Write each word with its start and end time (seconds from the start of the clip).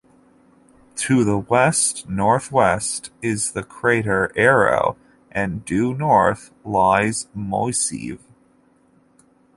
To 0.95 1.23
the 1.23 1.37
west-northwest 1.37 3.11
is 3.21 3.51
the 3.51 3.61
crater 3.61 4.31
Erro, 4.35 4.95
and 5.31 5.63
due 5.63 5.93
north 5.93 6.49
lies 6.65 7.27
Moiseev. 7.37 8.17